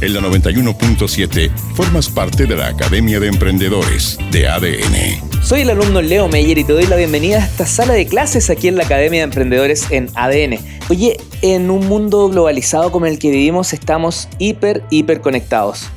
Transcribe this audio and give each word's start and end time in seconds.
En 0.00 0.14
la 0.14 0.20
91.7 0.20 1.50
formas 1.74 2.08
parte 2.08 2.46
de 2.46 2.54
la 2.54 2.68
Academia 2.68 3.18
de 3.18 3.26
Emprendedores 3.26 4.16
de 4.30 4.46
ADN. 4.46 5.42
Soy 5.42 5.62
el 5.62 5.70
alumno 5.70 6.00
Leo 6.00 6.28
Meyer 6.28 6.56
y 6.56 6.62
te 6.62 6.72
doy 6.72 6.86
la 6.86 6.94
bienvenida 6.94 7.38
a 7.38 7.44
esta 7.44 7.66
sala 7.66 7.94
de 7.94 8.06
clases 8.06 8.48
aquí 8.48 8.68
en 8.68 8.76
la 8.76 8.84
Academia 8.84 9.18
de 9.18 9.24
Emprendedores 9.24 9.90
en 9.90 10.08
ADN. 10.14 10.60
Oye, 10.88 11.16
en 11.42 11.68
un 11.72 11.88
mundo 11.88 12.28
globalizado 12.28 12.92
como 12.92 13.06
el 13.06 13.18
que 13.18 13.32
vivimos 13.32 13.72
estamos 13.72 14.28
hiper, 14.38 14.84
hiper 14.90 15.20
conectados. 15.20 15.88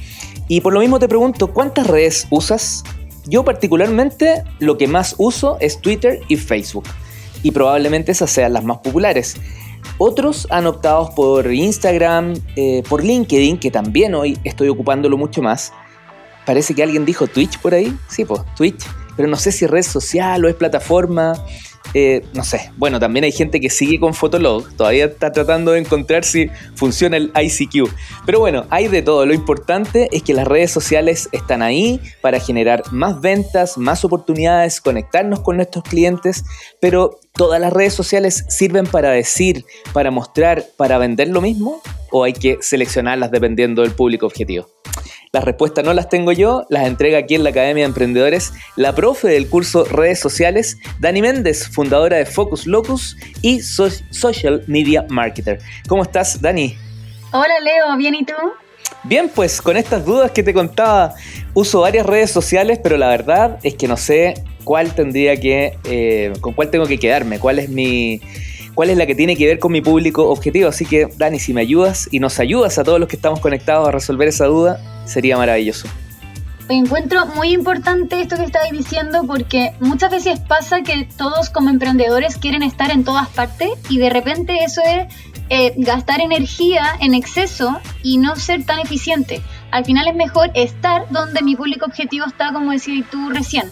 Y 0.47 0.61
por 0.61 0.73
lo 0.73 0.79
mismo 0.79 0.97
te 0.97 1.07
pregunto, 1.07 1.53
¿cuántas 1.53 1.85
redes 1.85 2.25
usas? 2.31 2.83
Yo 3.27 3.45
particularmente 3.45 4.43
lo 4.57 4.79
que 4.79 4.87
más 4.87 5.13
uso 5.19 5.57
es 5.59 5.79
Twitter 5.79 6.21
y 6.27 6.37
Facebook. 6.37 6.85
Y 7.43 7.51
probablemente 7.51 8.13
esas 8.13 8.31
sean 8.31 8.53
las 8.53 8.63
más 8.63 8.79
populares. 8.79 9.37
Otros 10.03 10.47
han 10.49 10.65
optado 10.65 11.13
por 11.13 11.53
Instagram, 11.53 12.33
eh, 12.55 12.81
por 12.89 13.03
LinkedIn, 13.03 13.59
que 13.59 13.69
también 13.69 14.15
hoy 14.15 14.35
estoy 14.43 14.67
ocupándolo 14.69 15.15
mucho 15.15 15.43
más. 15.43 15.73
Parece 16.43 16.73
que 16.73 16.81
alguien 16.81 17.05
dijo 17.05 17.27
Twitch 17.27 17.59
por 17.59 17.75
ahí. 17.75 17.95
Sí, 18.07 18.25
pues, 18.25 18.41
Twitch. 18.55 18.83
Pero 19.21 19.29
no 19.29 19.37
sé 19.37 19.51
si 19.51 19.65
es 19.65 19.69
red 19.69 19.83
social 19.83 20.43
o 20.43 20.49
es 20.49 20.55
plataforma. 20.55 21.35
Eh, 21.93 22.25
no 22.33 22.43
sé, 22.43 22.71
bueno, 22.77 22.99
también 22.99 23.23
hay 23.23 23.31
gente 23.31 23.59
que 23.59 23.69
sigue 23.69 23.99
con 23.99 24.15
Fotolog, 24.15 24.75
todavía 24.75 25.05
está 25.05 25.31
tratando 25.31 25.73
de 25.73 25.79
encontrar 25.79 26.23
si 26.23 26.49
funciona 26.73 27.17
el 27.17 27.31
ICQ. 27.39 27.87
Pero 28.25 28.39
bueno, 28.39 28.65
hay 28.71 28.87
de 28.87 29.03
todo, 29.03 29.27
lo 29.27 29.35
importante 29.35 30.09
es 30.11 30.23
que 30.23 30.33
las 30.33 30.47
redes 30.47 30.71
sociales 30.71 31.29
están 31.31 31.61
ahí 31.61 32.01
para 32.21 32.39
generar 32.39 32.81
más 32.91 33.21
ventas, 33.21 33.77
más 33.77 34.03
oportunidades, 34.03 34.81
conectarnos 34.81 35.41
con 35.41 35.57
nuestros 35.57 35.83
clientes, 35.83 36.45
pero 36.79 37.19
¿todas 37.33 37.61
las 37.61 37.71
redes 37.71 37.93
sociales 37.93 38.43
sirven 38.49 38.87
para 38.87 39.11
decir, 39.11 39.65
para 39.93 40.09
mostrar, 40.09 40.65
para 40.77 40.97
vender 40.97 41.27
lo 41.27 41.41
mismo? 41.41 41.79
¿O 42.09 42.23
hay 42.23 42.33
que 42.33 42.57
seleccionarlas 42.61 43.29
dependiendo 43.29 43.83
del 43.83 43.91
público 43.91 44.25
objetivo? 44.25 44.67
Las 45.33 45.45
respuestas 45.45 45.85
no 45.85 45.93
las 45.93 46.09
tengo 46.09 46.33
yo, 46.33 46.65
las 46.67 46.85
entrega 46.85 47.19
aquí 47.19 47.35
en 47.35 47.45
la 47.45 47.51
Academia 47.51 47.85
de 47.85 47.87
Emprendedores 47.87 48.51
la 48.75 48.93
profe 48.93 49.29
del 49.29 49.47
curso 49.47 49.85
Redes 49.85 50.19
Sociales, 50.19 50.77
Dani 50.99 51.21
Méndez, 51.21 51.69
fundadora 51.69 52.17
de 52.17 52.25
Focus 52.25 52.67
Locus 52.67 53.15
y 53.41 53.61
Social 53.61 54.65
Media 54.67 55.05
Marketer. 55.07 55.61
¿Cómo 55.87 56.03
estás, 56.03 56.41
Dani? 56.41 56.75
Hola, 57.31 57.61
Leo, 57.63 57.95
¿bien 57.95 58.15
y 58.15 58.25
tú? 58.25 58.33
Bien, 59.05 59.31
pues 59.33 59.61
con 59.61 59.77
estas 59.77 60.03
dudas 60.03 60.31
que 60.31 60.43
te 60.43 60.53
contaba, 60.53 61.15
uso 61.53 61.79
varias 61.79 62.05
redes 62.05 62.29
sociales, 62.29 62.81
pero 62.83 62.97
la 62.97 63.07
verdad 63.07 63.57
es 63.63 63.75
que 63.75 63.87
no 63.87 63.95
sé 63.95 64.33
cuál 64.65 64.93
tendría 64.93 65.37
que, 65.37 65.77
eh, 65.85 66.33
con 66.41 66.51
cuál 66.51 66.69
tengo 66.69 66.87
que 66.87 66.99
quedarme, 66.99 67.39
cuál 67.39 67.59
es 67.59 67.69
mi, 67.69 68.19
cuál 68.73 68.89
es 68.89 68.97
la 68.97 69.05
que 69.05 69.15
tiene 69.15 69.35
que 69.35 69.45
ver 69.45 69.59
con 69.59 69.71
mi 69.71 69.81
público 69.81 70.29
objetivo. 70.29 70.69
Así 70.69 70.85
que, 70.85 71.07
Dani, 71.17 71.39
si 71.39 71.53
me 71.53 71.61
ayudas 71.61 72.07
y 72.11 72.19
nos 72.19 72.39
ayudas 72.39 72.77
a 72.77 72.83
todos 72.83 72.99
los 72.99 73.07
que 73.07 73.15
estamos 73.15 73.39
conectados 73.39 73.87
a 73.87 73.91
resolver 73.91 74.27
esa 74.27 74.45
duda, 74.45 74.79
sería 75.05 75.37
maravilloso. 75.37 75.87
Encuentro 76.69 77.25
muy 77.25 77.51
importante 77.51 78.21
esto 78.21 78.37
que 78.37 78.45
estáis 78.45 78.71
diciendo 78.71 79.23
porque 79.27 79.73
muchas 79.81 80.09
veces 80.09 80.39
pasa 80.39 80.83
que 80.83 81.05
todos 81.17 81.49
como 81.49 81.69
emprendedores 81.69 82.37
quieren 82.37 82.63
estar 82.63 82.91
en 82.91 83.03
todas 83.03 83.27
partes 83.29 83.71
y 83.89 83.97
de 83.97 84.09
repente 84.09 84.63
eso 84.63 84.81
es 84.85 85.13
eh, 85.49 85.73
gastar 85.75 86.21
energía 86.21 86.83
en 87.01 87.13
exceso 87.13 87.77
y 88.03 88.19
no 88.19 88.37
ser 88.37 88.65
tan 88.65 88.79
eficiente. 88.79 89.41
Al 89.71 89.83
final 89.83 90.07
es 90.07 90.15
mejor 90.15 90.49
estar 90.53 91.09
donde 91.09 91.41
mi 91.41 91.57
público 91.57 91.85
objetivo 91.85 92.25
está, 92.25 92.53
como 92.53 92.71
decías 92.71 93.05
tú 93.09 93.29
recién. 93.29 93.69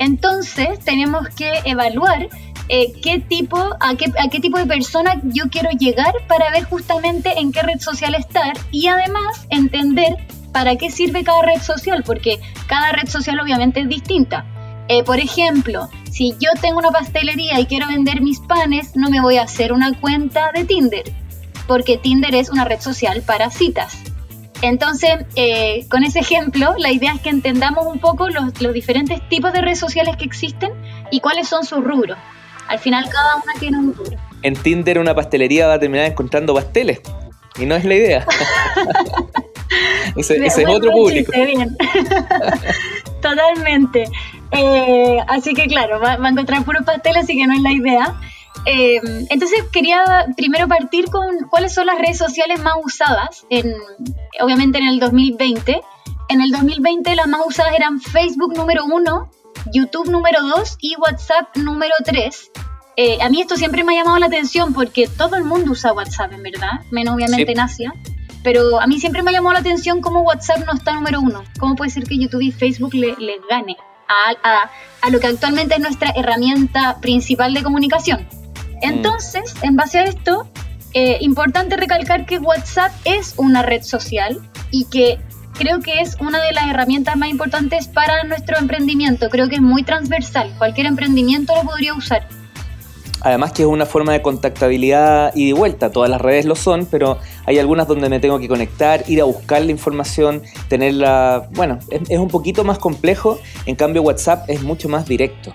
Entonces 0.00 0.80
tenemos 0.80 1.28
que 1.28 1.52
evaluar 1.64 2.28
eh, 2.68 2.92
qué 3.02 3.18
tipo, 3.18 3.58
a 3.80 3.94
qué, 3.96 4.06
a 4.18 4.28
qué 4.28 4.40
tipo 4.40 4.58
de 4.58 4.66
persona 4.66 5.20
yo 5.24 5.44
quiero 5.50 5.70
llegar 5.70 6.14
para 6.28 6.50
ver 6.50 6.64
justamente 6.64 7.38
en 7.38 7.52
qué 7.52 7.62
red 7.62 7.80
social 7.80 8.14
estar 8.14 8.52
y 8.70 8.86
además 8.86 9.46
entender 9.50 10.16
para 10.52 10.76
qué 10.76 10.90
sirve 10.90 11.24
cada 11.24 11.42
red 11.42 11.60
social, 11.60 12.02
porque 12.04 12.38
cada 12.66 12.92
red 12.92 13.08
social 13.08 13.40
obviamente 13.40 13.80
es 13.80 13.88
distinta. 13.88 14.46
Eh, 14.88 15.02
por 15.04 15.18
ejemplo, 15.18 15.88
si 16.10 16.34
yo 16.38 16.50
tengo 16.60 16.78
una 16.78 16.90
pastelería 16.90 17.58
y 17.58 17.66
quiero 17.66 17.86
vender 17.88 18.20
mis 18.20 18.40
panes, 18.40 18.94
no 18.96 19.08
me 19.08 19.20
voy 19.20 19.38
a 19.38 19.42
hacer 19.42 19.72
una 19.72 19.98
cuenta 19.98 20.50
de 20.52 20.64
Tinder, 20.64 21.04
porque 21.66 21.96
Tinder 21.96 22.34
es 22.34 22.50
una 22.50 22.64
red 22.64 22.80
social 22.80 23.22
para 23.22 23.50
citas. 23.50 23.96
Entonces, 24.60 25.26
eh, 25.34 25.86
con 25.90 26.04
ese 26.04 26.20
ejemplo, 26.20 26.74
la 26.78 26.92
idea 26.92 27.14
es 27.14 27.20
que 27.20 27.30
entendamos 27.30 27.86
un 27.86 27.98
poco 27.98 28.28
los, 28.28 28.60
los 28.60 28.72
diferentes 28.72 29.26
tipos 29.28 29.52
de 29.52 29.60
redes 29.60 29.80
sociales 29.80 30.16
que 30.16 30.24
existen 30.24 30.70
y 31.10 31.20
cuáles 31.20 31.48
son 31.48 31.64
sus 31.64 31.82
rubros. 31.82 32.18
Al 32.68 32.78
final 32.78 33.08
cada 33.10 33.36
una 33.36 33.52
tiene 33.58 33.78
un 33.78 33.94
rubro. 33.94 34.16
En 34.42 34.54
Tinder 34.54 34.98
una 34.98 35.14
pastelería 35.14 35.66
va 35.66 35.74
a 35.74 35.78
terminar 35.78 36.06
encontrando 36.06 36.54
pasteles. 36.54 37.00
Y 37.58 37.66
no 37.66 37.74
es 37.74 37.84
la 37.84 37.94
idea. 37.94 38.26
ese, 40.16 40.44
es 40.44 40.58
otro 40.66 40.90
público. 40.90 41.32
Totalmente. 43.22 44.04
Eh, 44.50 45.18
así 45.28 45.54
que 45.54 45.66
claro, 45.66 46.00
va, 46.00 46.12
a 46.12 46.28
encontrar 46.28 46.64
puros 46.64 46.84
pasteles, 46.84 47.24
así 47.24 47.36
que 47.36 47.46
no 47.46 47.54
es 47.54 47.62
la 47.62 47.72
idea. 47.72 48.20
Eh, 48.64 49.00
entonces 49.30 49.64
quería 49.72 50.26
primero 50.36 50.68
partir 50.68 51.06
con 51.06 51.48
cuáles 51.50 51.74
son 51.74 51.86
las 51.86 51.98
redes 51.98 52.18
sociales 52.18 52.60
más 52.60 52.74
usadas, 52.84 53.46
en, 53.50 53.74
obviamente 54.40 54.78
en 54.78 54.88
el 54.88 55.00
2020. 55.00 55.80
En 56.28 56.40
el 56.40 56.50
2020 56.50 57.14
las 57.16 57.26
más 57.26 57.42
usadas 57.46 57.74
eran 57.74 58.00
Facebook 58.00 58.56
número 58.56 58.84
uno, 58.84 59.30
YouTube 59.72 60.10
número 60.10 60.42
2 60.42 60.76
y 60.80 60.96
WhatsApp 60.96 61.56
número 61.56 61.94
3. 62.04 62.50
Eh, 62.96 63.18
a 63.22 63.28
mí 63.30 63.40
esto 63.40 63.56
siempre 63.56 63.84
me 63.84 63.94
ha 63.94 64.02
llamado 64.02 64.18
la 64.18 64.26
atención 64.26 64.74
porque 64.74 65.08
todo 65.08 65.36
el 65.36 65.44
mundo 65.44 65.72
usa 65.72 65.92
WhatsApp, 65.92 66.32
en 66.32 66.42
verdad, 66.42 66.80
menos 66.90 67.14
obviamente 67.14 67.52
en 67.52 67.60
Asia. 67.60 67.92
Pero 68.42 68.80
a 68.80 68.86
mí 68.86 68.98
siempre 68.98 69.22
me 69.22 69.30
ha 69.30 69.34
llamado 69.34 69.54
la 69.54 69.60
atención 69.60 70.00
cómo 70.00 70.22
WhatsApp 70.22 70.64
no 70.66 70.72
está 70.72 70.92
número 70.92 71.20
uno. 71.20 71.44
¿Cómo 71.58 71.76
puede 71.76 71.90
ser 71.90 72.04
que 72.04 72.18
YouTube 72.18 72.42
y 72.42 72.50
Facebook 72.50 72.92
le, 72.94 73.14
gane 73.48 73.76
a, 74.08 74.70
a, 75.00 75.10
lo 75.10 75.20
que 75.20 75.28
actualmente 75.28 75.76
es 75.76 75.80
nuestra 75.80 76.10
herramienta 76.10 76.98
principal 77.00 77.54
de 77.54 77.62
comunicación? 77.62 78.22
Mm. 78.22 78.78
Entonces, 78.82 79.54
en 79.62 79.76
base 79.76 80.00
a 80.00 80.04
esto, 80.04 80.48
eh, 80.94 81.18
importante 81.20 81.76
recalcar 81.76 82.26
que 82.26 82.38
WhatsApp 82.38 82.92
es 83.04 83.34
una 83.38 83.62
red 83.62 83.82
social 83.82 84.40
y 84.70 84.84
que 84.86 85.20
creo 85.54 85.80
que 85.80 86.00
es 86.00 86.16
una 86.20 86.42
de 86.42 86.52
las 86.52 86.66
herramientas 86.68 87.16
más 87.16 87.28
importantes 87.28 87.88
para 87.88 88.24
nuestro 88.24 88.58
emprendimiento. 88.58 89.28
Creo 89.30 89.48
que 89.48 89.56
es 89.56 89.62
muy 89.62 89.82
transversal. 89.82 90.54
Cualquier 90.58 90.86
emprendimiento 90.86 91.54
lo 91.54 91.62
podría 91.62 91.94
usar. 91.94 92.26
Además 93.24 93.52
que 93.52 93.62
es 93.62 93.68
una 93.68 93.86
forma 93.86 94.12
de 94.12 94.20
contactabilidad 94.20 95.32
y 95.34 95.46
de 95.46 95.52
vuelta. 95.52 95.92
Todas 95.92 96.10
las 96.10 96.20
redes 96.20 96.44
lo 96.44 96.56
son, 96.56 96.86
pero 96.86 97.18
hay 97.46 97.58
algunas 97.58 97.86
donde 97.86 98.08
me 98.08 98.18
tengo 98.18 98.40
que 98.40 98.48
conectar, 98.48 99.04
ir 99.06 99.20
a 99.20 99.24
buscar 99.24 99.62
la 99.62 99.70
información, 99.70 100.42
tenerla... 100.68 101.48
Bueno, 101.52 101.78
es, 101.90 102.02
es 102.08 102.18
un 102.18 102.28
poquito 102.28 102.64
más 102.64 102.78
complejo. 102.78 103.38
En 103.66 103.76
cambio 103.76 104.02
WhatsApp 104.02 104.50
es 104.50 104.62
mucho 104.62 104.88
más 104.88 105.06
directo. 105.06 105.52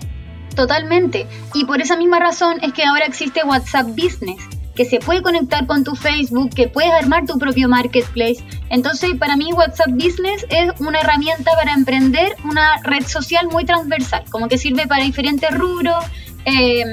Totalmente. 0.54 1.26
Y 1.52 1.66
por 1.66 1.80
esa 1.82 1.96
misma 1.96 2.18
razón 2.18 2.58
es 2.62 2.72
que 2.72 2.84
ahora 2.84 3.04
existe 3.04 3.44
WhatsApp 3.44 3.88
Business 3.88 4.40
que 4.78 4.84
se 4.84 5.00
puede 5.00 5.22
conectar 5.22 5.66
con 5.66 5.82
tu 5.82 5.96
Facebook, 5.96 6.50
que 6.54 6.68
puedes 6.68 6.92
armar 6.92 7.26
tu 7.26 7.36
propio 7.36 7.68
marketplace. 7.68 8.36
Entonces, 8.70 9.10
para 9.18 9.36
mí 9.36 9.52
WhatsApp 9.52 9.88
Business 9.90 10.46
es 10.50 10.70
una 10.78 11.00
herramienta 11.00 11.50
para 11.56 11.74
emprender 11.74 12.36
una 12.44 12.76
red 12.84 13.04
social 13.04 13.48
muy 13.50 13.64
transversal, 13.64 14.22
como 14.30 14.46
que 14.46 14.56
sirve 14.56 14.86
para 14.86 15.02
diferentes 15.02 15.52
rubros. 15.52 15.96
Eh, 16.44 16.84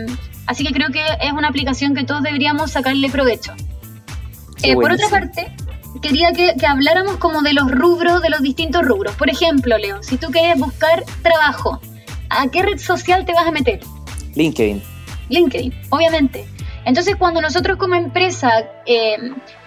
así 0.47 0.65
que 0.65 0.73
creo 0.73 0.89
que 0.89 1.03
es 1.21 1.31
una 1.31 1.47
aplicación 1.47 1.93
que 1.93 2.03
todos 2.05 2.23
deberíamos 2.23 2.71
sacarle 2.71 3.07
provecho. 3.07 3.53
Eh, 4.63 4.73
por 4.73 4.91
otra 4.91 5.07
parte, 5.09 5.55
quería 6.01 6.31
que, 6.31 6.55
que, 6.59 6.65
habláramos 6.65 7.17
como 7.17 7.43
de 7.43 7.53
los 7.53 7.69
rubros, 7.69 8.19
de 8.23 8.31
los 8.31 8.41
distintos 8.41 8.81
rubros. 8.83 9.13
Por 9.13 9.29
ejemplo, 9.29 9.77
Leo, 9.77 10.01
si 10.01 10.17
tú 10.17 10.31
quieres 10.31 10.59
buscar 10.59 11.03
trabajo, 11.21 11.79
¿a 12.31 12.47
qué 12.47 12.63
red 12.63 12.79
social 12.79 13.25
te 13.25 13.33
vas 13.33 13.45
a 13.45 13.51
meter? 13.51 13.79
LinkedIn. 14.33 14.81
LinkedIn, 15.29 15.71
obviamente. 15.91 16.54
Entonces, 16.85 17.15
cuando 17.15 17.41
nosotros 17.41 17.77
como 17.77 17.95
empresa 17.95 18.49
eh, 18.85 19.17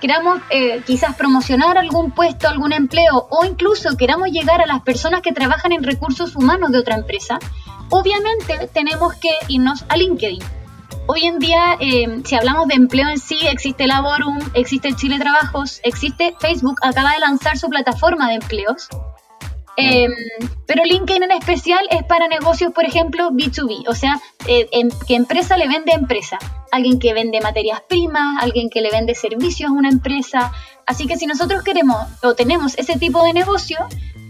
queramos 0.01 0.41
eh, 0.51 0.83
quizás 0.87 1.16
promocionar 1.16 1.77
algún 1.77 2.13
puesto, 2.13 2.48
algún 2.48 2.72
empleo 2.72 3.27
o 3.28 3.45
incluso 3.45 3.97
queramos 3.97 4.28
llegar 4.31 4.63
a 4.63 4.66
las 4.66 4.83
personas 4.83 5.21
que 5.21 5.33
trabajan 5.33 5.72
en 5.72 5.83
recursos 5.83 6.37
humanos 6.37 6.71
de 6.71 6.78
otra 6.78 6.95
empresa, 6.95 7.41
obviamente 7.91 8.71
tenemos 8.72 9.15
que 9.15 9.31
irnos 9.48 9.84
a 9.89 9.97
LinkedIn. 9.97 10.42
Hoy 11.10 11.25
en 11.25 11.39
día, 11.39 11.77
eh, 11.81 12.21
si 12.25 12.37
hablamos 12.37 12.69
de 12.69 12.75
empleo 12.75 13.09
en 13.09 13.19
sí, 13.19 13.39
existe 13.51 13.87
Laborum, 13.87 14.39
existe 14.54 14.95
Chile 14.95 15.19
Trabajos, 15.19 15.81
existe 15.83 16.37
Facebook, 16.39 16.77
acaba 16.83 17.13
de 17.13 17.21
lanzar 17.21 17.59
su 17.59 17.69
plataforma 17.69 18.28
de 18.28 18.34
empleos. 18.34 18.89
Em, 19.80 20.13
pero 20.66 20.83
LinkedIn 20.84 21.22
en 21.22 21.30
especial 21.30 21.86
es 21.92 22.03
para 22.03 22.27
negocios, 22.27 22.72
por 22.72 22.84
ejemplo, 22.84 23.30
B2B, 23.30 23.84
o 23.86 23.95
sea, 23.95 24.21
eh, 24.48 24.69
em, 24.72 24.89
que 25.07 25.15
empresa 25.15 25.57
le 25.57 25.69
vende 25.69 25.92
a 25.92 25.95
empresa. 25.95 26.36
Alguien 26.72 26.98
que 26.98 27.15
vende 27.15 27.41
materias 27.41 27.80
primas, 27.89 28.42
alguien 28.42 28.71
que 28.71 28.80
le 28.80 28.91
vende 28.91 29.15
servicios 29.15 29.71
a 29.71 29.72
una 29.72 29.89
empresa. 29.89 30.53
Así 30.84 31.07
que 31.07 31.16
si 31.16 31.27
nosotros 31.27 31.63
queremos 31.63 31.97
o 32.25 32.34
tenemos 32.34 32.77
ese 32.77 32.98
tipo 32.98 33.22
de 33.22 33.33
negocio, 33.33 33.78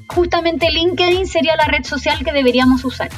justamente 0.09 0.71
LinkedIn 0.71 1.27
sería 1.27 1.57
la 1.57 1.65
red 1.65 1.85
social 1.85 2.23
que 2.23 2.33
deberíamos 2.33 2.85
usar. 2.85 3.09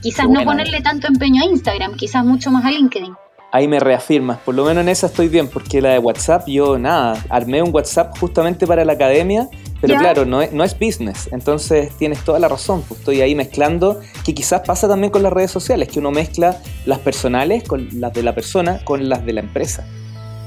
Quizás 0.00 0.30
no 0.30 0.42
ponerle 0.44 0.80
tanto 0.80 1.06
empeño 1.06 1.42
a 1.42 1.44
Instagram, 1.44 1.96
quizás 1.96 2.24
mucho 2.24 2.50
más 2.50 2.64
a 2.64 2.70
LinkedIn. 2.70 3.14
Ahí 3.52 3.68
me 3.68 3.78
reafirmas, 3.78 4.38
por 4.38 4.54
lo 4.54 4.64
menos 4.64 4.80
en 4.80 4.88
esa 4.88 5.06
estoy 5.08 5.28
bien, 5.28 5.48
porque 5.48 5.82
la 5.82 5.90
de 5.90 5.98
WhatsApp 5.98 6.48
yo 6.48 6.78
nada, 6.78 7.22
armé 7.28 7.62
un 7.62 7.74
WhatsApp 7.74 8.16
justamente 8.18 8.66
para 8.66 8.86
la 8.86 8.94
academia, 8.94 9.48
pero 9.82 9.98
claro, 9.98 10.24
no 10.24 10.40
es, 10.40 10.52
no 10.52 10.62
es 10.62 10.78
business, 10.78 11.28
entonces 11.32 11.90
tienes 11.98 12.24
toda 12.24 12.38
la 12.38 12.46
razón, 12.46 12.84
pues 12.86 13.00
estoy 13.00 13.20
ahí 13.20 13.34
mezclando, 13.34 14.00
que 14.24 14.32
quizás 14.32 14.60
pasa 14.60 14.86
también 14.86 15.10
con 15.10 15.24
las 15.24 15.32
redes 15.32 15.50
sociales, 15.50 15.88
que 15.88 15.98
uno 15.98 16.12
mezcla 16.12 16.58
las 16.86 17.00
personales 17.00 17.64
con 17.64 17.88
las 18.00 18.12
de 18.12 18.22
la 18.22 18.32
persona 18.32 18.84
con 18.84 19.08
las 19.08 19.26
de 19.26 19.32
la 19.32 19.40
empresa. 19.40 19.84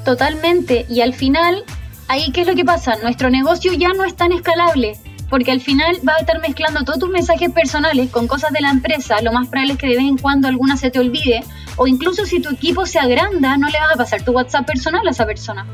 Totalmente, 0.06 0.86
y 0.88 1.02
al 1.02 1.14
final, 1.14 1.66
ahí 2.08 2.32
qué 2.32 2.42
es 2.42 2.48
lo 2.48 2.56
que 2.56 2.64
pasa, 2.64 2.96
nuestro 3.04 3.30
negocio 3.30 3.74
ya 3.74 3.90
no 3.90 4.06
es 4.06 4.16
tan 4.16 4.32
escalable, 4.32 4.94
porque 5.30 5.52
al 5.52 5.60
final 5.60 5.98
vas 6.04 6.16
a 6.16 6.20
estar 6.22 6.40
mezclando 6.40 6.86
todos 6.86 7.00
tus 7.00 7.10
mensajes 7.10 7.52
personales 7.52 8.10
con 8.12 8.28
cosas 8.28 8.54
de 8.54 8.62
la 8.62 8.70
empresa, 8.70 9.22
lo 9.22 9.34
más 9.34 9.50
probable 9.50 9.74
es 9.74 9.80
que 9.80 9.88
de 9.88 9.98
vez 9.98 10.06
en 10.06 10.18
cuando 10.18 10.48
alguna 10.48 10.78
se 10.78 10.92
te 10.92 11.00
olvide, 11.00 11.44
o 11.76 11.88
incluso 11.88 12.26
si 12.26 12.40
tu 12.40 12.52
equipo 12.52 12.86
se 12.86 13.00
agranda, 13.00 13.58
no 13.58 13.68
le 13.68 13.80
vas 13.80 13.96
a 13.96 13.98
pasar 13.98 14.24
tu 14.24 14.31
WhatsApp 14.31 14.66
personal 14.66 15.06
a 15.06 15.12
esa 15.12 15.26
persona. 15.26 15.66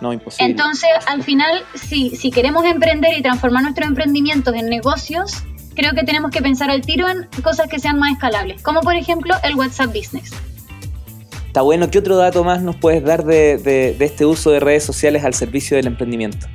No, 0.00 0.12
imposible. 0.12 0.50
Entonces, 0.50 0.90
al 1.06 1.22
final, 1.22 1.62
si, 1.74 2.16
si 2.16 2.30
queremos 2.30 2.64
emprender 2.64 3.16
y 3.18 3.22
transformar 3.22 3.62
nuestros 3.62 3.86
emprendimientos 3.86 4.54
en 4.54 4.66
negocios, 4.68 5.42
creo 5.74 5.92
que 5.92 6.04
tenemos 6.04 6.30
que 6.30 6.42
pensar 6.42 6.70
al 6.70 6.82
tiro 6.82 7.08
en 7.08 7.28
cosas 7.42 7.68
que 7.68 7.78
sean 7.78 7.98
más 7.98 8.12
escalables, 8.12 8.62
como 8.62 8.80
por 8.80 8.94
ejemplo 8.94 9.34
el 9.42 9.54
WhatsApp 9.54 9.88
Business. 9.94 10.30
Está 11.46 11.62
bueno, 11.62 11.90
¿qué 11.90 11.98
otro 11.98 12.16
dato 12.16 12.44
más 12.44 12.62
nos 12.62 12.76
puedes 12.76 13.02
dar 13.02 13.24
de, 13.24 13.58
de, 13.58 13.94
de 13.94 14.04
este 14.04 14.24
uso 14.24 14.50
de 14.50 14.60
redes 14.60 14.84
sociales 14.84 15.24
al 15.24 15.34
servicio 15.34 15.76
del 15.76 15.88
emprendimiento? 15.88 16.46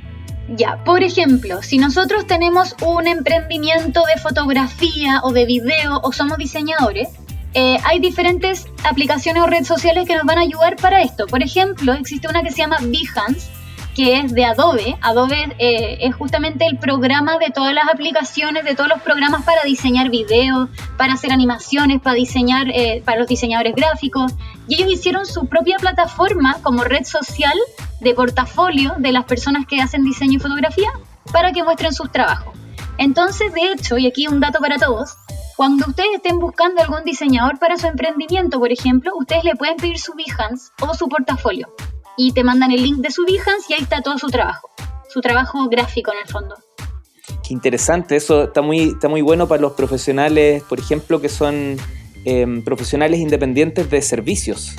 Ya, 0.56 0.82
por 0.84 1.02
ejemplo, 1.02 1.60
si 1.62 1.76
nosotros 1.76 2.26
tenemos 2.26 2.76
un 2.80 3.06
emprendimiento 3.06 4.04
de 4.06 4.20
fotografía 4.20 5.20
o 5.24 5.32
de 5.32 5.44
video 5.44 6.00
o 6.02 6.12
somos 6.12 6.38
diseñadores, 6.38 7.08
eh, 7.58 7.78
hay 7.84 8.00
diferentes 8.00 8.66
aplicaciones 8.84 9.42
o 9.42 9.46
redes 9.46 9.66
sociales 9.66 10.06
que 10.06 10.14
nos 10.14 10.26
van 10.26 10.36
a 10.36 10.42
ayudar 10.42 10.76
para 10.76 11.00
esto. 11.00 11.26
Por 11.26 11.42
ejemplo, 11.42 11.94
existe 11.94 12.28
una 12.28 12.42
que 12.42 12.50
se 12.50 12.58
llama 12.58 12.76
Behance, 12.82 13.50
que 13.94 14.18
es 14.18 14.34
de 14.34 14.44
Adobe. 14.44 14.98
Adobe 15.00 15.54
eh, 15.58 15.96
es 16.02 16.14
justamente 16.14 16.66
el 16.66 16.76
programa 16.78 17.38
de 17.38 17.48
todas 17.48 17.72
las 17.72 17.88
aplicaciones, 17.88 18.62
de 18.66 18.74
todos 18.74 18.90
los 18.90 19.00
programas 19.00 19.42
para 19.44 19.62
diseñar 19.64 20.10
videos, 20.10 20.68
para 20.98 21.14
hacer 21.14 21.32
animaciones, 21.32 22.02
para 22.02 22.14
diseñar, 22.14 22.68
eh, 22.68 23.00
para 23.06 23.20
los 23.20 23.26
diseñadores 23.26 23.74
gráficos. 23.74 24.34
Y 24.68 24.74
ellos 24.74 24.92
hicieron 24.92 25.24
su 25.24 25.46
propia 25.46 25.78
plataforma 25.78 26.58
como 26.62 26.84
red 26.84 27.04
social 27.04 27.58
de 28.02 28.12
portafolio 28.12 28.96
de 28.98 29.12
las 29.12 29.24
personas 29.24 29.66
que 29.66 29.80
hacen 29.80 30.04
diseño 30.04 30.34
y 30.34 30.40
fotografía 30.40 30.90
para 31.32 31.52
que 31.52 31.64
muestren 31.64 31.94
sus 31.94 32.12
trabajos. 32.12 32.52
Entonces, 32.98 33.54
de 33.54 33.72
hecho, 33.72 33.96
y 33.96 34.06
aquí 34.06 34.28
un 34.28 34.40
dato 34.40 34.58
para 34.58 34.76
todos, 34.76 35.16
cuando 35.56 35.86
ustedes 35.88 36.16
estén 36.16 36.38
buscando 36.38 36.82
algún 36.82 37.02
diseñador 37.04 37.58
para 37.58 37.78
su 37.78 37.86
emprendimiento, 37.86 38.58
por 38.58 38.70
ejemplo, 38.70 39.12
ustedes 39.18 39.42
le 39.42 39.56
pueden 39.56 39.76
pedir 39.76 39.98
su 39.98 40.12
Behance 40.12 40.70
o 40.82 40.92
su 40.94 41.08
portafolio. 41.08 41.74
Y 42.18 42.32
te 42.32 42.44
mandan 42.44 42.72
el 42.72 42.82
link 42.82 42.98
de 42.98 43.10
su 43.10 43.24
Behance 43.24 43.66
y 43.70 43.74
ahí 43.74 43.80
está 43.80 44.02
todo 44.02 44.18
su 44.18 44.28
trabajo, 44.28 44.70
su 45.08 45.20
trabajo 45.20 45.66
gráfico 45.68 46.12
en 46.12 46.18
el 46.22 46.28
fondo. 46.28 46.56
Qué 47.42 47.54
interesante, 47.54 48.16
eso 48.16 48.44
está 48.44 48.60
muy, 48.60 48.90
está 48.90 49.08
muy 49.08 49.22
bueno 49.22 49.48
para 49.48 49.62
los 49.62 49.72
profesionales, 49.72 50.62
por 50.64 50.78
ejemplo, 50.78 51.20
que 51.20 51.30
son 51.30 51.76
eh, 52.26 52.62
profesionales 52.64 53.20
independientes 53.20 53.88
de 53.88 54.02
servicios 54.02 54.76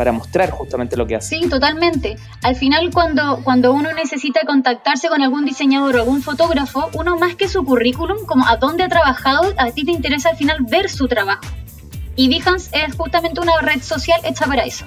para 0.00 0.12
mostrar 0.12 0.50
justamente 0.50 0.96
lo 0.96 1.06
que 1.06 1.16
hace. 1.16 1.36
Sí, 1.36 1.46
totalmente. 1.50 2.16
Al 2.42 2.56
final, 2.56 2.88
cuando, 2.90 3.44
cuando 3.44 3.74
uno 3.74 3.92
necesita 3.92 4.46
contactarse 4.46 5.08
con 5.08 5.20
algún 5.20 5.44
diseñador 5.44 5.94
o 5.94 5.98
algún 5.98 6.22
fotógrafo, 6.22 6.88
uno 6.94 7.18
más 7.18 7.34
que 7.34 7.48
su 7.48 7.62
currículum, 7.66 8.24
como 8.24 8.48
a 8.48 8.56
dónde 8.56 8.82
ha 8.82 8.88
trabajado, 8.88 9.52
a 9.58 9.70
ti 9.72 9.84
te 9.84 9.92
interesa 9.92 10.30
al 10.30 10.38
final 10.38 10.56
ver 10.70 10.88
su 10.88 11.06
trabajo. 11.06 11.42
Y 12.16 12.30
Behance 12.30 12.70
es 12.72 12.96
justamente 12.96 13.42
una 13.42 13.60
red 13.60 13.82
social 13.82 14.18
hecha 14.24 14.46
para 14.46 14.62
eso. 14.62 14.86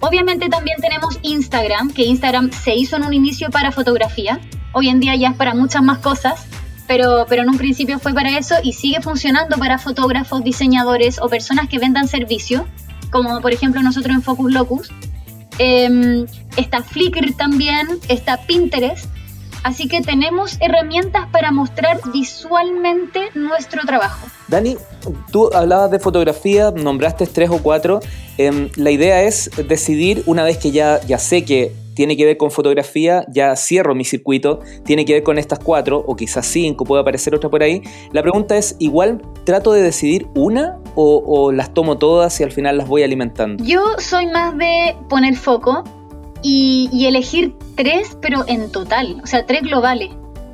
Obviamente 0.00 0.48
también 0.48 0.78
tenemos 0.80 1.20
Instagram, 1.22 1.92
que 1.92 2.02
Instagram 2.02 2.50
se 2.50 2.74
hizo 2.74 2.96
en 2.96 3.04
un 3.04 3.14
inicio 3.14 3.48
para 3.50 3.70
fotografía. 3.70 4.40
Hoy 4.72 4.88
en 4.88 4.98
día 4.98 5.14
ya 5.14 5.28
es 5.28 5.36
para 5.36 5.54
muchas 5.54 5.84
más 5.84 5.98
cosas, 5.98 6.46
pero, 6.88 7.26
pero 7.28 7.42
en 7.42 7.50
un 7.50 7.58
principio 7.58 8.00
fue 8.00 8.12
para 8.12 8.36
eso 8.36 8.56
y 8.60 8.72
sigue 8.72 9.00
funcionando 9.02 9.56
para 9.56 9.78
fotógrafos, 9.78 10.42
diseñadores 10.42 11.20
o 11.20 11.28
personas 11.28 11.68
que 11.68 11.78
vendan 11.78 12.08
servicio 12.08 12.66
como 13.10 13.40
por 13.40 13.52
ejemplo 13.52 13.82
nosotros 13.82 14.14
en 14.14 14.22
Focus 14.22 14.52
Locus. 14.52 14.92
Eh, 15.58 16.24
está 16.56 16.82
Flickr 16.82 17.34
también, 17.36 17.86
está 18.08 18.38
Pinterest. 18.46 19.06
Así 19.62 19.88
que 19.88 20.00
tenemos 20.00 20.56
herramientas 20.60 21.28
para 21.30 21.52
mostrar 21.52 22.00
visualmente 22.12 23.28
nuestro 23.34 23.82
trabajo. 23.82 24.26
Dani, 24.48 24.76
tú 25.30 25.50
hablabas 25.52 25.90
de 25.90 25.98
fotografía, 25.98 26.70
nombraste 26.70 27.26
tres 27.26 27.50
o 27.50 27.58
cuatro. 27.58 28.00
Eh, 28.38 28.70
la 28.76 28.90
idea 28.90 29.22
es 29.22 29.50
decidir, 29.68 30.22
una 30.24 30.44
vez 30.44 30.56
que 30.56 30.70
ya, 30.70 31.00
ya 31.06 31.18
sé 31.18 31.44
que 31.44 31.74
tiene 32.00 32.16
que 32.16 32.24
ver 32.24 32.38
con 32.38 32.50
fotografía, 32.50 33.26
ya 33.28 33.54
cierro 33.56 33.94
mi 33.94 34.06
circuito, 34.06 34.60
tiene 34.86 35.04
que 35.04 35.12
ver 35.12 35.22
con 35.22 35.36
estas 35.36 35.58
cuatro, 35.58 36.02
o 36.06 36.16
quizás 36.16 36.46
cinco, 36.46 36.86
puede 36.86 37.02
aparecer 37.02 37.34
otra 37.34 37.50
por 37.50 37.62
ahí. 37.62 37.82
La 38.10 38.22
pregunta 38.22 38.56
es, 38.56 38.74
¿igual 38.78 39.20
trato 39.44 39.74
de 39.74 39.82
decidir 39.82 40.26
una 40.34 40.78
o, 40.94 41.52
las 41.52 41.74
tomo 41.74 41.98
todas 41.98 42.40
y 42.40 42.42
al 42.42 42.52
final 42.52 42.78
las 42.78 42.88
voy 42.88 43.02
alimentando? 43.02 43.62
Yo 43.62 43.82
soy 43.98 44.24
más 44.28 44.56
de 44.56 44.96
poner 45.10 45.36
foco 45.36 45.84
y, 46.42 46.88
y 46.90 47.04
elegir 47.04 47.54
tres, 47.74 48.16
pero 48.22 48.44
en 48.46 48.72
total, 48.72 49.20
o 49.22 49.26
sea, 49.26 49.44
tres 49.44 49.60
globales. 49.60 50.08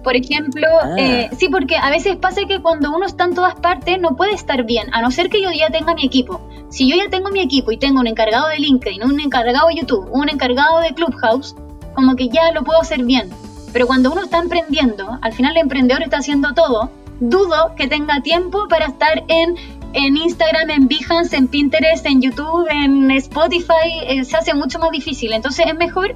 Por 0.06 0.14
ejemplo, 0.14 0.68
ah. 0.84 0.94
eh, 0.96 1.28
sí, 1.36 1.48
porque 1.48 1.76
a 1.76 1.90
veces 1.90 2.14
pasa 2.14 2.42
que 2.46 2.62
cuando 2.62 2.92
uno 2.92 3.06
está 3.06 3.24
en 3.24 3.34
todas 3.34 3.56
partes 3.56 4.00
no 4.00 4.14
puede 4.14 4.34
estar 4.34 4.62
bien, 4.62 4.86
a 4.92 5.02
no 5.02 5.10
ser 5.10 5.28
que 5.28 5.42
yo 5.42 5.50
ya 5.50 5.68
tenga 5.70 5.94
mi 5.94 6.06
equipo. 6.06 6.48
Si 6.68 6.88
yo 6.88 6.94
ya 6.94 7.10
tengo 7.10 7.30
mi 7.30 7.40
equipo 7.40 7.72
y 7.72 7.76
tengo 7.76 7.98
un 7.98 8.06
encargado 8.06 8.46
de 8.46 8.60
LinkedIn, 8.60 9.02
un 9.02 9.18
encargado 9.18 9.66
de 9.66 9.74
YouTube, 9.74 10.08
un 10.12 10.28
encargado 10.28 10.78
de 10.78 10.94
Clubhouse, 10.94 11.56
como 11.94 12.14
que 12.14 12.28
ya 12.28 12.52
lo 12.52 12.62
puedo 12.62 12.80
hacer 12.80 13.02
bien. 13.02 13.30
Pero 13.72 13.88
cuando 13.88 14.12
uno 14.12 14.22
está 14.22 14.38
emprendiendo, 14.38 15.18
al 15.22 15.32
final 15.32 15.56
el 15.56 15.62
emprendedor 15.62 16.04
está 16.04 16.18
haciendo 16.18 16.54
todo, 16.54 16.88
dudo 17.18 17.74
que 17.76 17.88
tenga 17.88 18.20
tiempo 18.20 18.68
para 18.68 18.86
estar 18.86 19.24
en, 19.26 19.56
en 19.92 20.16
Instagram, 20.16 20.70
en 20.70 20.86
Behance, 20.86 21.36
en 21.36 21.48
Pinterest, 21.48 22.06
en 22.06 22.22
YouTube, 22.22 22.68
en 22.70 23.10
Spotify, 23.10 24.04
eh, 24.06 24.24
se 24.24 24.36
hace 24.36 24.54
mucho 24.54 24.78
más 24.78 24.92
difícil. 24.92 25.32
Entonces 25.32 25.66
es 25.66 25.74
mejor 25.74 26.14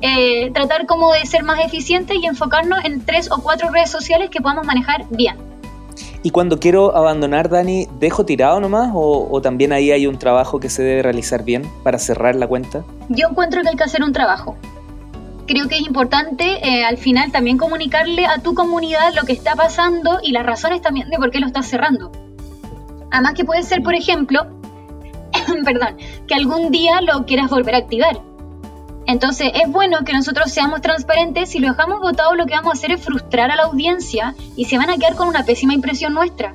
eh, 0.00 0.50
tratar 0.52 0.86
como 0.86 1.12
de 1.12 1.26
ser 1.26 1.42
más 1.42 1.64
eficientes 1.64 2.16
y 2.20 2.26
enfocarnos 2.26 2.84
en 2.84 3.04
tres 3.04 3.30
o 3.32 3.42
cuatro 3.42 3.70
redes 3.70 3.90
sociales 3.90 4.30
que 4.30 4.40
podamos 4.40 4.64
manejar 4.64 5.06
bien. 5.10 5.36
Y 6.22 6.30
cuando 6.30 6.58
quiero 6.58 6.96
abandonar, 6.96 7.48
Dani, 7.48 7.88
¿dejo 7.98 8.24
tirado 8.24 8.60
nomás 8.60 8.90
o, 8.94 9.40
también 9.40 9.72
ahí 9.72 9.90
hay 9.90 10.06
un 10.06 10.18
trabajo 10.18 10.60
que 10.60 10.68
se 10.68 10.82
debe 10.82 11.02
realizar 11.02 11.44
bien 11.44 11.62
para 11.82 11.98
cerrar 11.98 12.36
la 12.36 12.46
cuenta? 12.46 12.84
Yo 13.08 13.28
encuentro 13.28 13.62
que 13.62 13.70
hay 13.70 13.76
que 13.76 13.84
hacer 13.84 14.02
un 14.02 14.12
trabajo. 14.12 14.56
Creo 15.46 15.68
que 15.68 15.76
es 15.76 15.86
importante 15.86 16.58
eh, 16.62 16.84
al 16.84 16.98
final 16.98 17.32
también 17.32 17.56
comunicarle 17.56 18.26
a 18.26 18.38
tu 18.38 18.54
comunidad 18.54 19.14
lo 19.14 19.22
que 19.22 19.32
está 19.32 19.56
pasando 19.56 20.18
y 20.22 20.32
las 20.32 20.44
razones 20.44 20.82
también 20.82 21.08
de 21.08 21.16
por 21.16 21.30
qué 21.30 21.40
lo 21.40 21.46
estás 21.46 21.66
cerrando. 21.66 22.12
Además 23.10 23.34
que 23.34 23.44
puede 23.44 23.62
ser, 23.62 23.82
por 23.82 23.94
ejemplo, 23.94 24.46
perdón, 25.64 25.96
que 26.26 26.34
algún 26.34 26.70
día 26.70 27.00
lo 27.00 27.24
quieras 27.24 27.48
volver 27.48 27.74
a 27.74 27.78
activar 27.78 28.27
entonces 29.08 29.50
es 29.54 29.72
bueno 29.72 30.04
que 30.04 30.12
nosotros 30.12 30.52
seamos 30.52 30.82
transparentes. 30.82 31.48
Si 31.48 31.60
lo 31.60 31.68
dejamos 31.68 32.00
votado, 32.00 32.34
lo 32.34 32.44
que 32.44 32.52
vamos 32.52 32.68
a 32.68 32.72
hacer 32.74 32.92
es 32.92 33.02
frustrar 33.02 33.50
a 33.50 33.56
la 33.56 33.62
audiencia 33.62 34.34
y 34.54 34.66
se 34.66 34.76
van 34.76 34.90
a 34.90 34.98
quedar 34.98 35.16
con 35.16 35.28
una 35.28 35.46
pésima 35.46 35.72
impresión 35.72 36.12
nuestra. 36.12 36.54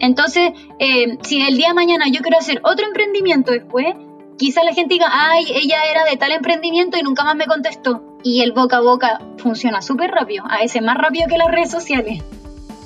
Entonces, 0.00 0.50
eh, 0.80 1.16
si 1.22 1.40
el 1.40 1.56
día 1.56 1.68
de 1.68 1.74
mañana 1.74 2.06
yo 2.08 2.20
quiero 2.20 2.36
hacer 2.36 2.60
otro 2.64 2.84
emprendimiento 2.84 3.52
después, 3.52 3.94
quizá 4.36 4.64
la 4.64 4.74
gente 4.74 4.94
diga, 4.94 5.06
ay, 5.08 5.46
ella 5.54 5.84
era 5.88 6.02
de 6.02 6.16
tal 6.16 6.32
emprendimiento 6.32 6.98
y 6.98 7.02
nunca 7.02 7.22
más 7.22 7.36
me 7.36 7.46
contestó. 7.46 8.18
Y 8.24 8.42
el 8.42 8.50
boca 8.50 8.78
a 8.78 8.80
boca 8.80 9.20
funciona 9.38 9.82
súper 9.82 10.10
rápido, 10.10 10.44
a 10.50 10.58
veces 10.58 10.82
más 10.82 10.98
rápido 10.98 11.28
que 11.28 11.38
las 11.38 11.48
redes 11.48 11.70
sociales. 11.70 12.24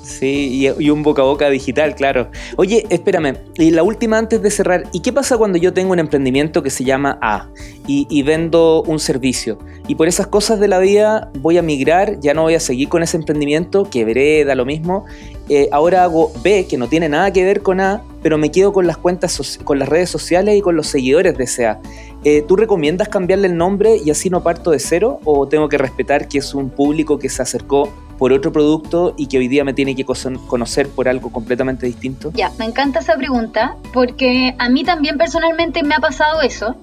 Sí, 0.03 0.73
y, 0.79 0.89
un 0.89 1.03
boca 1.03 1.21
a 1.21 1.25
boca 1.25 1.49
digital, 1.49 1.93
claro. 1.95 2.29
Oye, 2.57 2.85
espérame, 2.89 3.37
y 3.55 3.71
la 3.71 3.83
última 3.83 4.17
antes 4.17 4.41
de 4.41 4.49
cerrar, 4.49 4.83
¿y 4.91 5.01
qué 5.01 5.13
pasa 5.13 5.37
cuando 5.37 5.57
yo 5.57 5.73
tengo 5.73 5.91
un 5.91 5.99
emprendimiento 5.99 6.63
que 6.63 6.69
se 6.69 6.83
llama 6.83 7.19
A 7.21 7.47
y, 7.85 8.23
vendo 8.23 8.81
un 8.83 8.99
servicio? 8.99 9.59
Y 9.87 9.95
por 9.95 10.07
esas 10.07 10.27
cosas 10.27 10.59
de 10.59 10.67
la 10.67 10.79
vida 10.79 11.31
voy 11.39 11.57
a 11.57 11.61
migrar, 11.61 12.19
ya 12.19 12.33
no 12.33 12.43
voy 12.43 12.55
a 12.55 12.59
seguir 12.59 12.89
con 12.89 13.03
ese 13.03 13.17
emprendimiento, 13.17 13.89
que 13.89 14.05
veré, 14.05 14.45
da 14.45 14.55
lo 14.55 14.65
mismo. 14.65 15.05
Eh, 15.47 15.67
ahora 15.71 16.03
hago 16.03 16.31
B, 16.43 16.67
que 16.69 16.77
no 16.77 16.87
tiene 16.87 17.09
nada 17.09 17.33
que 17.33 17.43
ver 17.43 17.61
con 17.61 17.79
A, 17.79 18.03
pero 18.21 18.37
me 18.37 18.51
quedo 18.51 18.71
con 18.71 18.87
las 18.87 18.97
cuentas, 18.97 19.59
con 19.63 19.79
las 19.79 19.89
redes 19.89 20.09
sociales 20.09 20.55
y 20.55 20.61
con 20.61 20.75
los 20.75 20.87
seguidores 20.87 21.37
de 21.37 21.43
ese 21.43 21.65
A. 21.65 21.79
Eh, 22.23 22.43
¿Tú 22.47 22.55
recomiendas 22.55 23.09
cambiarle 23.09 23.47
el 23.47 23.57
nombre 23.57 23.97
y 23.97 24.11
así 24.11 24.29
no 24.29 24.43
parto 24.43 24.71
de 24.71 24.79
cero? 24.79 25.19
¿O 25.23 25.47
tengo 25.47 25.69
que 25.69 25.77
respetar 25.77 26.27
que 26.27 26.37
es 26.37 26.53
un 26.53 26.69
público 26.69 27.17
que 27.17 27.29
se 27.29 27.41
acercó 27.41 27.89
por 28.19 28.33
otro 28.33 28.51
producto 28.51 29.15
y 29.17 29.27
que 29.27 29.37
hoy 29.37 29.47
día 29.47 29.63
me 29.63 29.73
tiene 29.73 29.95
que 29.95 30.05
conocer 30.05 30.89
por 30.89 31.07
algo 31.07 31.31
completamente 31.31 31.85
distinto? 31.85 32.31
Ya, 32.35 32.51
me 32.59 32.65
encanta 32.65 32.99
esa 32.99 33.15
pregunta 33.15 33.77
porque 33.93 34.53
a 34.59 34.69
mí 34.69 34.83
también 34.83 35.17
personalmente 35.17 35.81
me 35.81 35.95
ha 35.95 35.99
pasado 35.99 36.41
eso. 36.41 36.75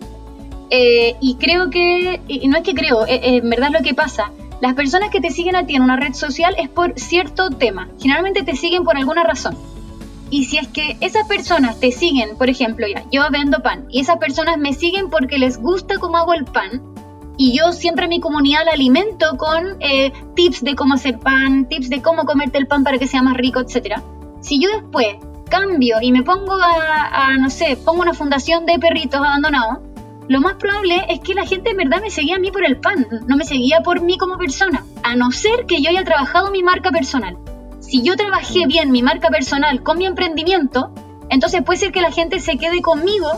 Eh, 0.70 1.14
y 1.20 1.36
creo 1.36 1.70
que, 1.70 2.20
no 2.48 2.56
es 2.56 2.64
que 2.64 2.74
creo, 2.74 3.06
eh, 3.06 3.20
eh, 3.22 3.36
en 3.36 3.50
verdad 3.50 3.70
lo 3.70 3.82
que 3.84 3.94
pasa, 3.94 4.32
las 4.60 4.74
personas 4.74 5.10
que 5.10 5.20
te 5.20 5.30
siguen 5.30 5.54
a 5.54 5.66
ti 5.66 5.76
en 5.76 5.82
una 5.82 5.96
red 5.96 6.14
social 6.14 6.56
es 6.58 6.70
por 6.70 6.98
cierto 6.98 7.50
tema. 7.50 7.88
Generalmente 8.00 8.42
te 8.42 8.56
siguen 8.56 8.82
por 8.82 8.96
alguna 8.96 9.22
razón. 9.22 9.56
Y 10.30 10.46
si 10.46 10.56
es 10.56 10.66
que 10.68 10.96
esas 11.02 11.28
personas 11.28 11.78
te 11.78 11.92
siguen, 11.92 12.36
por 12.36 12.48
ejemplo, 12.48 12.86
ya, 12.88 13.04
yo 13.12 13.22
vendo 13.30 13.62
pan 13.62 13.84
y 13.90 14.00
esas 14.00 14.16
personas 14.16 14.58
me 14.58 14.72
siguen 14.72 15.10
porque 15.10 15.38
les 15.38 15.58
gusta 15.58 15.98
cómo 15.98 16.16
hago 16.16 16.32
el 16.32 16.44
pan, 16.44 16.82
y 17.36 17.56
yo 17.56 17.72
siempre 17.72 18.08
mi 18.08 18.20
comunidad 18.20 18.64
la 18.64 18.72
alimento 18.72 19.36
con 19.36 19.76
eh, 19.80 20.12
tips 20.34 20.62
de 20.62 20.74
cómo 20.74 20.94
hacer 20.94 21.18
pan, 21.18 21.68
tips 21.68 21.90
de 21.90 22.02
cómo 22.02 22.24
comerte 22.24 22.58
el 22.58 22.66
pan 22.66 22.84
para 22.84 22.98
que 22.98 23.06
sea 23.06 23.22
más 23.22 23.36
rico, 23.36 23.60
etc. 23.60 24.00
Si 24.40 24.60
yo 24.60 24.70
después 24.70 25.16
cambio 25.50 25.98
y 26.00 26.12
me 26.12 26.22
pongo 26.22 26.54
a, 26.54 27.28
a, 27.28 27.36
no 27.36 27.50
sé, 27.50 27.78
pongo 27.84 28.02
una 28.02 28.14
fundación 28.14 28.66
de 28.66 28.78
perritos 28.78 29.20
abandonados, 29.20 29.78
lo 30.28 30.40
más 30.40 30.54
probable 30.54 31.04
es 31.08 31.20
que 31.20 31.34
la 31.34 31.46
gente 31.46 31.70
en 31.70 31.76
verdad 31.76 32.00
me 32.02 32.10
seguía 32.10 32.36
a 32.36 32.38
mí 32.38 32.50
por 32.50 32.64
el 32.64 32.78
pan, 32.78 33.06
no 33.26 33.36
me 33.36 33.44
seguía 33.44 33.80
por 33.80 34.00
mí 34.00 34.18
como 34.18 34.36
persona, 34.38 34.84
a 35.02 35.14
no 35.14 35.30
ser 35.30 35.66
que 35.66 35.80
yo 35.80 35.90
haya 35.90 36.04
trabajado 36.04 36.50
mi 36.50 36.62
marca 36.62 36.90
personal. 36.90 37.36
Si 37.80 38.02
yo 38.02 38.16
trabajé 38.16 38.66
bien 38.66 38.90
mi 38.90 39.02
marca 39.02 39.28
personal 39.28 39.82
con 39.84 39.98
mi 39.98 40.06
emprendimiento, 40.06 40.90
entonces 41.28 41.62
puede 41.62 41.78
ser 41.78 41.92
que 41.92 42.00
la 42.00 42.10
gente 42.10 42.40
se 42.40 42.56
quede 42.56 42.82
conmigo 42.82 43.28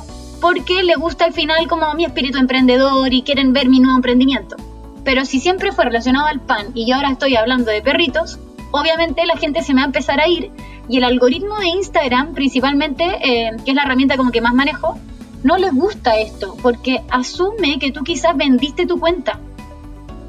porque 0.40 0.82
le 0.82 0.94
gusta 0.94 1.24
al 1.24 1.32
final 1.32 1.66
como 1.68 1.92
mi 1.94 2.04
espíritu 2.04 2.38
emprendedor 2.38 3.12
y 3.12 3.22
quieren 3.22 3.52
ver 3.52 3.68
mi 3.68 3.80
nuevo 3.80 3.96
emprendimiento. 3.96 4.56
Pero 5.04 5.24
si 5.24 5.40
siempre 5.40 5.72
fue 5.72 5.84
relacionado 5.84 6.26
al 6.26 6.40
pan 6.40 6.66
y 6.74 6.86
yo 6.86 6.96
ahora 6.96 7.10
estoy 7.10 7.36
hablando 7.36 7.70
de 7.70 7.82
perritos, 7.82 8.38
obviamente 8.70 9.24
la 9.26 9.36
gente 9.36 9.62
se 9.62 9.72
me 9.74 9.80
va 9.80 9.84
a 9.84 9.86
empezar 9.86 10.20
a 10.20 10.28
ir 10.28 10.50
y 10.88 10.98
el 10.98 11.04
algoritmo 11.04 11.58
de 11.58 11.68
Instagram 11.68 12.34
principalmente, 12.34 13.04
eh, 13.22 13.50
que 13.64 13.70
es 13.70 13.76
la 13.76 13.82
herramienta 13.82 14.16
como 14.16 14.30
que 14.30 14.40
más 14.40 14.54
manejo, 14.54 14.98
no 15.42 15.56
les 15.56 15.72
gusta 15.72 16.18
esto 16.18 16.56
porque 16.62 17.02
asume 17.10 17.78
que 17.78 17.92
tú 17.92 18.02
quizás 18.02 18.36
vendiste 18.36 18.86
tu 18.86 18.98
cuenta 18.98 19.40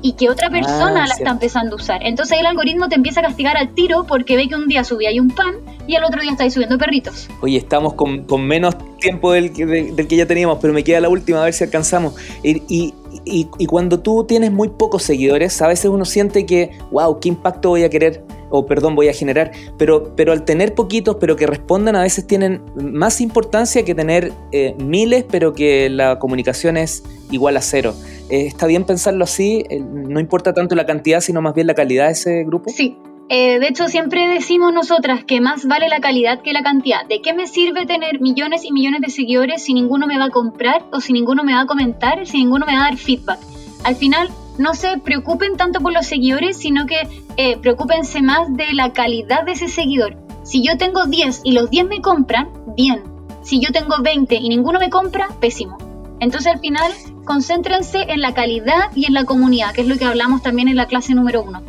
y 0.02 0.14
que 0.14 0.30
otra 0.30 0.50
persona 0.50 1.04
ah, 1.04 1.08
la 1.08 1.14
está 1.14 1.32
empezando 1.32 1.74
a 1.74 1.76
usar. 1.76 2.04
Entonces 2.04 2.40
el 2.40 2.46
algoritmo 2.46 2.88
te 2.88 2.96
empieza 2.96 3.20
a 3.20 3.24
castigar 3.24 3.58
al 3.58 3.74
tiro 3.74 4.06
porque 4.06 4.36
ve 4.38 4.48
que 4.48 4.56
un 4.56 4.68
día 4.68 4.84
subí 4.84 5.06
ahí 5.06 5.20
un 5.20 5.30
pan 5.30 5.56
y 5.88 5.96
al 5.96 6.04
otro 6.04 6.22
día 6.22 6.32
estáis 6.32 6.54
subiendo 6.54 6.78
perritos. 6.78 7.28
Oye, 7.42 7.58
estamos 7.58 7.94
con, 7.96 8.26
menos 8.46 8.76
tiempo 9.00 9.32
del 9.32 9.52
que, 9.52 10.16
ya 10.16 10.26
teníamos, 10.26 10.60
pero 10.62 10.74
me 10.74 10.84
queda 10.84 11.00
la 11.00 11.10
última 11.10 11.42
a 11.42 11.46
ver 11.46 11.54
si 11.54 11.64
alcanzamos. 11.64 12.16
Y, 12.44 12.62
y, 12.68 12.94
y, 13.26 13.66
cuando 13.66 14.00
tú 14.00 14.26
tienes 14.26 14.52
muy 14.52 14.70
pocos 14.70 15.04
seguidores, 15.04 15.62
a 15.62 15.68
veces 15.68 15.86
uno 15.86 16.06
siente 16.06 16.46
que, 16.46 16.72
wow, 16.92 17.20
¿qué 17.20 17.30
impacto 17.30 17.70
voy 17.70 17.84
a 17.84 17.90
querer? 17.90 18.24
o 18.50 18.66
perdón, 18.66 18.96
voy 18.96 19.08
a 19.10 19.14
generar, 19.14 19.52
pero, 19.78 20.16
pero 20.16 20.32
al 20.32 20.44
tener 20.44 20.74
poquitos, 20.74 21.18
pero 21.20 21.36
que 21.36 21.48
respondan, 21.48 21.96
a 21.96 22.02
veces 22.02 22.26
tienen 22.26 22.62
más 22.76 23.22
importancia 23.22 23.86
que 23.86 23.96
tener 23.96 24.34
eh, 24.52 24.76
miles, 24.80 25.26
pero 25.30 25.54
que 25.54 25.90
la 25.90 26.20
comunicación 26.20 26.78
es 26.78 27.04
igual 27.32 27.58
a 27.58 27.62
cero. 27.62 27.94
Eh, 28.30 28.48
¿Está 28.48 28.66
bien 28.66 28.86
pensarlo 28.86 29.24
así? 29.24 29.66
Eh, 29.70 29.80
¿No 29.80 30.20
importa 30.20 30.54
tanto 30.54 30.76
la 30.76 30.86
cantidad, 30.86 31.22
sino 31.22 31.42
más 31.42 31.54
bien 31.54 31.68
la 31.68 31.76
calidad 31.76 32.08
de 32.08 32.14
ese 32.14 32.44
grupo? 32.44 32.72
Sí. 32.72 32.98
Eh, 33.32 33.60
de 33.60 33.68
hecho, 33.68 33.88
siempre 33.88 34.28
decimos 34.28 34.74
nosotras 34.74 35.24
que 35.24 35.40
más 35.40 35.68
vale 35.68 35.88
la 35.88 36.00
calidad 36.00 36.42
que 36.42 36.52
la 36.52 36.64
cantidad. 36.64 37.06
¿De 37.06 37.22
qué 37.22 37.34
me 37.34 37.46
sirve 37.46 37.86
tener 37.86 38.20
millones 38.20 38.66
y 38.66 38.72
millones 38.72 39.02
de 39.02 39.12
seguidores 39.12 39.64
si 39.64 39.76
ninguno 39.76 40.08
me 40.08 40.18
va 40.18 40.26
a 40.26 40.30
comprar 40.32 40.86
o 40.92 41.00
si 41.00 41.14
ninguno 41.14 41.44
me 41.44 41.54
va 41.54 41.62
a 41.62 41.66
comentar, 41.68 42.26
si 42.26 42.40
ninguno 42.40 42.66
me 42.66 42.74
va 42.74 42.80
a 42.80 42.84
dar 42.86 42.98
feedback? 42.98 43.40
Al 43.84 43.96
final, 43.96 44.30
no 44.58 44.74
se 44.74 44.98
preocupen 44.98 45.58
tanto 45.58 45.80
por 45.80 45.94
los 45.94 46.08
seguidores, 46.08 46.58
sino 46.58 46.88
que 46.88 47.08
eh, 47.38 47.58
preocúpense 47.58 48.24
más 48.24 48.52
de 48.58 48.74
la 48.74 48.94
calidad 48.94 49.44
de 49.44 49.52
ese 49.52 49.68
seguidor. 49.68 50.18
Si 50.44 50.64
yo 50.66 50.78
tengo 50.78 51.06
10 51.06 51.42
y 51.44 51.52
los 51.52 51.70
10 51.70 51.86
me 51.86 52.02
compran, 52.02 52.50
bien. 52.76 53.04
Si 53.44 53.60
yo 53.60 53.72
tengo 53.72 54.02
20 54.02 54.36
y 54.36 54.50
ninguno 54.50 54.80
me 54.80 54.90
compra, 54.90 55.28
pésimo. 55.40 55.78
Entonces 56.20 56.52
al 56.52 56.60
final 56.60 56.92
concéntrense 57.26 58.08
en 58.10 58.22
la 58.22 58.34
calidad 58.34 58.90
y 58.96 59.06
en 59.06 59.14
la 59.14 59.26
comunidad, 59.26 59.72
que 59.74 59.82
es 59.82 59.88
lo 59.88 59.98
que 59.98 60.06
hablamos 60.06 60.42
también 60.42 60.68
en 60.68 60.76
la 60.76 60.88
clase 60.88 61.14
número 61.14 61.44
uno. 61.44 61.62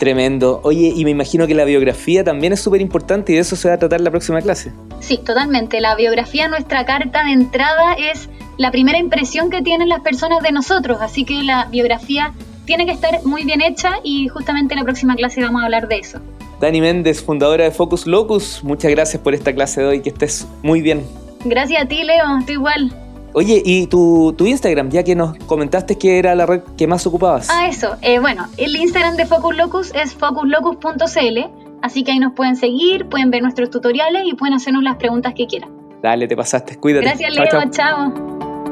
Tremendo. 0.00 0.62
Oye, 0.64 0.94
y 0.96 1.04
me 1.04 1.10
imagino 1.10 1.46
que 1.46 1.54
la 1.54 1.66
biografía 1.66 2.24
también 2.24 2.54
es 2.54 2.60
súper 2.62 2.80
importante 2.80 3.32
y 3.32 3.34
de 3.34 3.42
eso 3.42 3.54
se 3.54 3.68
va 3.68 3.74
a 3.74 3.78
tratar 3.78 4.00
la 4.00 4.10
próxima 4.10 4.40
clase. 4.40 4.72
Sí, 5.00 5.18
totalmente. 5.18 5.78
La 5.78 5.94
biografía, 5.94 6.48
nuestra 6.48 6.86
carta 6.86 7.22
de 7.22 7.32
entrada, 7.32 7.92
es 7.98 8.30
la 8.56 8.70
primera 8.70 8.96
impresión 8.96 9.50
que 9.50 9.60
tienen 9.60 9.90
las 9.90 10.00
personas 10.00 10.42
de 10.42 10.52
nosotros, 10.52 11.02
así 11.02 11.26
que 11.26 11.42
la 11.42 11.66
biografía 11.66 12.32
tiene 12.64 12.86
que 12.86 12.92
estar 12.92 13.22
muy 13.24 13.44
bien 13.44 13.60
hecha 13.60 13.96
y 14.02 14.28
justamente 14.28 14.72
en 14.72 14.80
la 14.80 14.84
próxima 14.84 15.16
clase 15.16 15.42
vamos 15.42 15.60
a 15.60 15.66
hablar 15.66 15.86
de 15.86 15.98
eso. 15.98 16.18
Dani 16.62 16.80
Méndez, 16.80 17.22
fundadora 17.22 17.64
de 17.64 17.70
Focus 17.70 18.06
Locus, 18.06 18.64
muchas 18.64 18.90
gracias 18.90 19.22
por 19.22 19.34
esta 19.34 19.52
clase 19.54 19.82
de 19.82 19.86
hoy, 19.86 20.00
que 20.00 20.08
estés 20.08 20.48
muy 20.62 20.80
bien. 20.80 21.04
Gracias 21.44 21.82
a 21.82 21.86
ti, 21.86 22.04
Leo, 22.04 22.38
estoy 22.38 22.54
igual. 22.54 22.90
Oye, 23.32 23.62
¿y 23.64 23.86
tu, 23.86 24.34
Instagram? 24.38 24.90
Ya 24.90 25.04
que 25.04 25.14
nos 25.14 25.36
comentaste 25.38 25.96
que 25.96 26.18
era 26.18 26.34
la 26.34 26.46
red 26.46 26.62
que 26.76 26.86
más 26.86 27.06
ocupabas. 27.06 27.48
Ah, 27.50 27.68
eso. 27.68 27.96
Eh, 28.02 28.18
bueno, 28.18 28.46
el 28.56 28.74
Instagram 28.74 29.16
de 29.16 29.26
Focus 29.26 29.56
Locus 29.56 29.92
es 29.94 30.14
focuslocus.cl, 30.14 31.38
así 31.82 32.02
que 32.02 32.12
ahí 32.12 32.18
nos 32.18 32.32
pueden 32.34 32.56
seguir, 32.56 33.08
pueden 33.08 33.30
ver 33.30 33.42
nuestros 33.42 33.70
tutoriales 33.70 34.22
y 34.26 34.34
pueden 34.34 34.54
hacernos 34.54 34.82
las 34.82 34.96
preguntas 34.96 35.34
que 35.34 35.46
quieran. 35.46 35.70
Dale, 36.02 36.26
te 36.26 36.36
pasaste. 36.36 36.76
Cuídate. 36.78 37.06
Gracias, 37.06 37.32
Leo. 37.32 37.70
chao. 37.70 38.14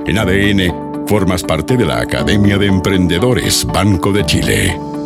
En 0.07 0.19
ADN, 0.19 1.07
formas 1.07 1.43
parte 1.43 1.77
de 1.77 1.85
la 1.85 2.01
Academia 2.01 2.57
de 2.59 2.67
Emprendedores 2.67 3.67
Banco 3.67 4.13
de 4.13 4.25
Chile. 4.25 4.98